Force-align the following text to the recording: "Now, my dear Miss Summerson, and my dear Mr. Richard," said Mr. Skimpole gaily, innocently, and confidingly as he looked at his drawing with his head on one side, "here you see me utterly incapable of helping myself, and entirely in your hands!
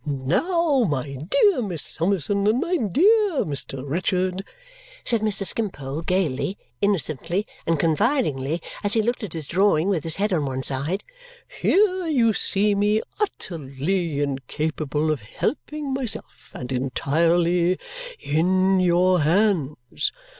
"Now, 0.03 0.79
my 0.89 1.13
dear 1.13 1.61
Miss 1.61 1.83
Summerson, 1.83 2.47
and 2.47 2.59
my 2.59 2.75
dear 2.75 3.45
Mr. 3.45 3.87
Richard," 3.87 4.43
said 5.05 5.21
Mr. 5.21 5.45
Skimpole 5.45 6.01
gaily, 6.01 6.57
innocently, 6.81 7.45
and 7.67 7.79
confidingly 7.79 8.63
as 8.83 8.93
he 8.93 9.03
looked 9.03 9.23
at 9.23 9.33
his 9.33 9.45
drawing 9.45 9.89
with 9.89 10.03
his 10.03 10.15
head 10.15 10.33
on 10.33 10.43
one 10.47 10.63
side, 10.63 11.03
"here 11.47 12.07
you 12.07 12.33
see 12.33 12.73
me 12.73 13.03
utterly 13.19 14.21
incapable 14.23 15.11
of 15.11 15.21
helping 15.21 15.93
myself, 15.93 16.49
and 16.51 16.71
entirely 16.71 17.77
in 18.19 18.79
your 18.79 19.19
hands! 19.19 20.11